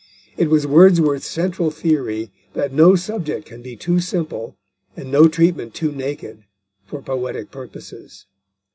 It 0.35 0.49
was 0.49 0.65
Wordsworth's 0.65 1.27
central 1.27 1.69
theory 1.69 2.31
that 2.55 2.73
no 2.73 2.95
subject 2.95 3.45
can 3.45 3.61
be 3.61 3.75
too 3.75 3.99
simple 3.99 4.57
and 4.97 5.11
no 5.11 5.27
treatment 5.27 5.75
too 5.75 5.91
naked 5.91 6.45
for 6.87 7.03
poetic 7.03 7.51
purposes. 7.51 8.25